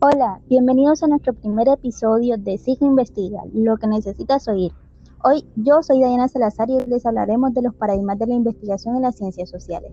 [0.00, 4.70] Hola, bienvenidos a nuestro primer episodio de Signo Investiga, lo que necesitas oír.
[5.24, 9.02] Hoy yo soy Diana Salazar y les hablaremos de los paradigmas de la investigación en
[9.02, 9.90] las ciencias sociales.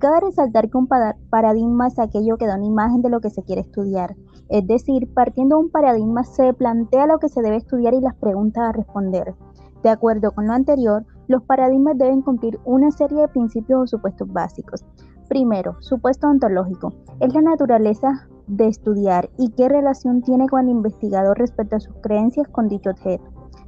[0.00, 3.44] Cabe resaltar que un paradigma es aquello que da una imagen de lo que se
[3.44, 4.16] quiere estudiar,
[4.48, 8.16] es decir, partiendo de un paradigma se plantea lo que se debe estudiar y las
[8.16, 9.36] preguntas a responder.
[9.84, 14.32] De acuerdo con lo anterior, los paradigmas deben cumplir una serie de principios o supuestos
[14.32, 14.84] básicos.
[15.28, 16.92] Primero, supuesto ontológico.
[17.20, 21.94] Es la naturaleza de estudiar y qué relación tiene con el investigador respecto a sus
[22.02, 23.24] creencias con dicho objeto.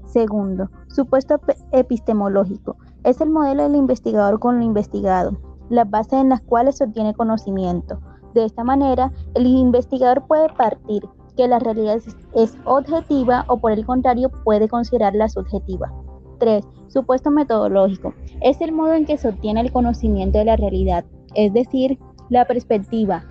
[0.06, 1.40] Segundo, supuesto
[1.72, 2.76] epistemológico.
[3.04, 7.14] Es el modelo del investigador con lo investigado, las bases en las cuales se obtiene
[7.14, 8.00] conocimiento.
[8.34, 11.02] De esta manera, el investigador puede partir
[11.36, 12.00] que la realidad
[12.34, 15.92] es objetiva o por el contrario puede considerarla subjetiva.
[16.38, 16.64] 3.
[16.88, 18.14] Supuesto metodológico.
[18.40, 21.98] Es el modo en que se obtiene el conocimiento de la realidad, es decir,
[22.30, 23.24] la perspectiva,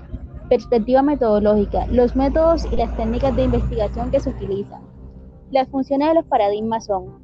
[0.50, 1.86] Perspectiva metodológica.
[1.92, 4.82] Los métodos y las técnicas de investigación que se utilizan.
[5.52, 7.20] Las funciones de los paradigmas son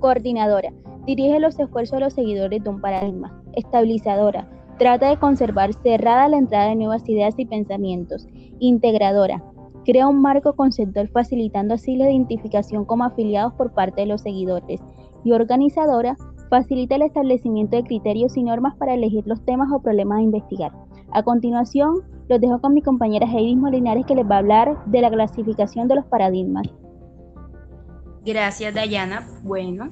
[0.00, 0.72] coordinadora.
[1.06, 3.40] Dirige los esfuerzos de los seguidores de un paradigma.
[3.52, 4.50] Estabilizadora.
[4.80, 8.26] Trata de conservar cerrada la entrada de nuevas ideas y pensamientos.
[8.58, 9.44] Integradora.
[9.84, 14.80] Crea un marco conceptual facilitando así la identificación como afiliados por parte de los seguidores.
[15.22, 16.16] Y organizadora.
[16.50, 20.87] Facilita el establecimiento de criterios y normas para elegir los temas o problemas a investigar.
[21.12, 25.00] A continuación, los dejo con mi compañera Heidi Molinares que les va a hablar de
[25.00, 26.66] la clasificación de los paradigmas.
[28.24, 29.26] Gracias, Dayana.
[29.42, 29.90] Bueno,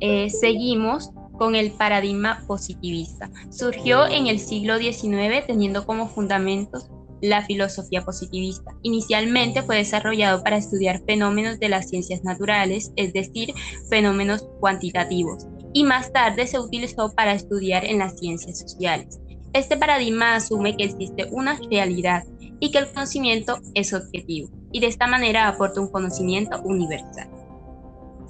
[0.00, 3.30] eh, seguimos con el paradigma positivista.
[3.50, 6.90] Surgió en el siglo XIX teniendo como fundamentos
[7.22, 8.74] la filosofía positivista.
[8.82, 13.54] Inicialmente fue desarrollado para estudiar fenómenos de las ciencias naturales, es decir,
[13.88, 19.21] fenómenos cuantitativos, y más tarde se utilizó para estudiar en las ciencias sociales.
[19.54, 22.24] Este paradigma asume que existe una realidad
[22.58, 27.28] y que el conocimiento es objetivo, y de esta manera aporta un conocimiento universal.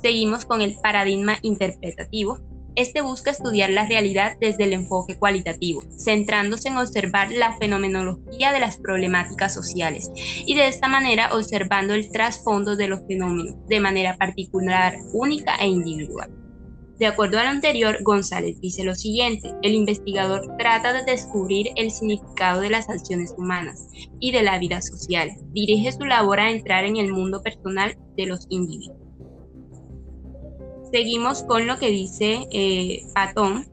[0.03, 2.41] Seguimos con el paradigma interpretativo.
[2.75, 8.59] Este busca estudiar la realidad desde el enfoque cualitativo, centrándose en observar la fenomenología de
[8.59, 10.11] las problemáticas sociales
[10.45, 15.69] y de esta manera observando el trasfondo de los fenómenos de manera particular, única e
[15.69, 16.42] individual.
[16.99, 22.61] De acuerdo al anterior, González dice lo siguiente, el investigador trata de descubrir el significado
[22.61, 23.89] de las acciones humanas
[24.21, 25.33] y de la vida social.
[25.53, 28.99] Dirige su labor a entrar en el mundo personal de los individuos.
[30.93, 33.67] Seguimos con lo que dice eh, Patón.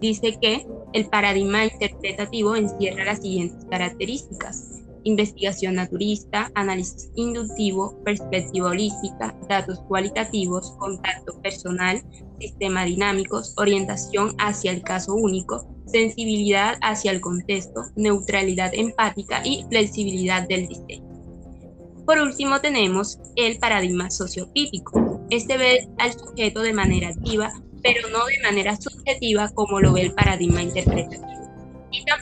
[0.00, 4.65] Dice que el paradigma interpretativo encierra las siguientes características
[5.06, 12.02] investigación naturista, análisis inductivo, perspectiva holística, datos cualitativos, contacto personal,
[12.40, 20.46] sistema dinámicos, orientación hacia el caso único, sensibilidad hacia el contexto, neutralidad empática y flexibilidad
[20.48, 21.06] del diseño.
[22.04, 25.20] Por último tenemos el paradigma sociocrítico.
[25.30, 27.52] Este ve al sujeto de manera activa,
[27.82, 31.35] pero no de manera subjetiva como lo ve el paradigma interpretativo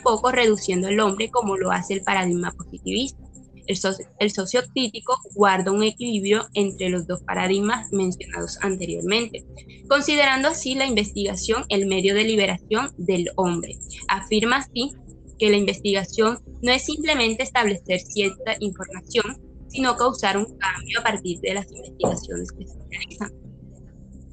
[0.04, 3.19] tampoco reduciendo el hombre como lo hace el paradigma positivista.
[3.66, 9.47] El, socio, el sociocrítico guarda un equilibrio entre los dos paradigmas mencionados anteriormente,
[9.88, 13.78] considerando así la investigación el medio de liberación del hombre.
[14.09, 14.93] Afirma así
[15.38, 21.41] que la investigación no es simplemente establecer cierta información, sino causar un cambio a partir
[21.41, 23.32] de las investigaciones que se realizan.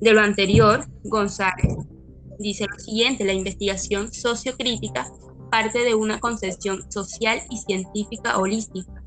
[0.02, 1.78] De lo anterior, González
[2.38, 5.10] dice lo siguiente, la investigación sociocrítica
[5.52, 9.04] parte de una concepción social y científica holística,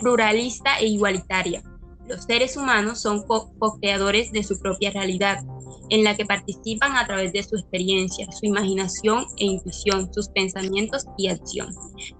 [0.00, 1.62] pluralista e igualitaria.
[2.08, 5.44] Los seres humanos son co-creadores de su propia realidad,
[5.90, 11.04] en la que participan a través de su experiencia, su imaginación e intuición, sus pensamientos
[11.18, 11.74] y acción.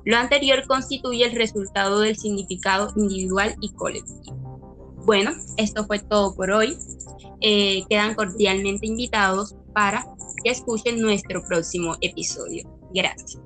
[0.05, 4.37] Lo anterior constituye el resultado del significado individual y colectivo.
[5.05, 6.77] Bueno, esto fue todo por hoy.
[7.41, 10.05] Eh, quedan cordialmente invitados para
[10.43, 12.69] que escuchen nuestro próximo episodio.
[12.95, 13.39] Gracias.